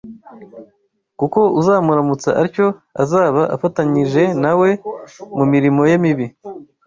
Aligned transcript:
kuko 1.19 1.39
uzamuramutsa 1.59 2.29
atyo 2.43 2.67
azaba 3.01 3.41
afatanije 3.55 4.23
na 4.43 4.51
we 4.59 4.69
mu 5.37 5.45
mirimo 5.53 5.81
ye 5.89 5.97
mibi 6.03 6.27